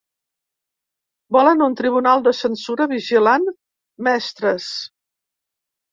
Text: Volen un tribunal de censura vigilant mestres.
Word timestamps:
Volen 1.35 1.61
un 1.67 1.75
tribunal 1.83 2.25
de 2.29 2.33
censura 2.39 2.89
vigilant 2.97 3.45
mestres. 4.09 4.71